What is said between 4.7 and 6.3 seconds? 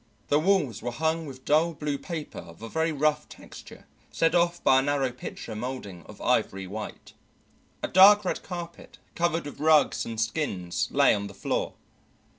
a narrow picture moulding of